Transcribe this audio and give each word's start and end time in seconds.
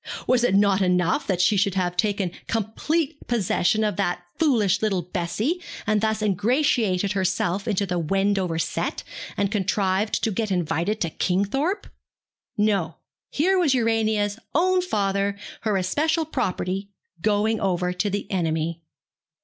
Was 0.25 0.43
it 0.43 0.55
not 0.55 0.81
enough 0.81 1.27
that 1.27 1.39
she 1.39 1.55
should 1.55 1.75
have 1.75 1.95
taken 1.95 2.31
complete 2.47 3.19
possession 3.27 3.83
of 3.83 3.97
that 3.97 4.23
foolish 4.39 4.81
little 4.81 5.03
Bessie, 5.03 5.61
and 5.85 6.01
thus 6.01 6.23
ingratiated 6.23 7.11
herself 7.11 7.67
into 7.67 7.85
the 7.85 7.99
Wendover 7.99 8.57
set, 8.57 9.03
and 9.37 9.51
contrived 9.51 10.23
to 10.23 10.31
get 10.31 10.49
invited 10.49 10.99
to 11.01 11.11
Kingthorpe? 11.11 11.85
No. 12.57 12.95
Here 13.29 13.59
was 13.59 13.75
Urania's 13.75 14.39
own 14.55 14.81
father, 14.81 15.37
her 15.61 15.77
especial 15.77 16.25
property, 16.25 16.89
going 17.21 17.59
over 17.59 17.93
to 17.93 18.09
the 18.09 18.25
enemy. 18.31 18.81